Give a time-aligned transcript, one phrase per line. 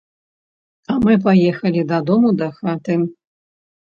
[0.93, 2.95] А мы паехалі дадому, да хаты.